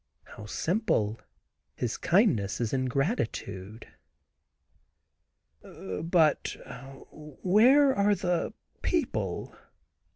[0.23, 1.21] How simple;
[1.75, 3.85] his kindness is in gratitude.
[5.61, 6.55] "But
[7.43, 8.51] where are the
[8.81, 9.55] people?"